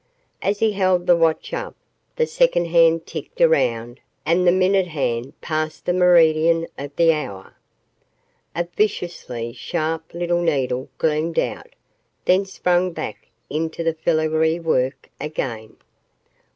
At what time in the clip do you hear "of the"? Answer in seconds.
6.75-7.13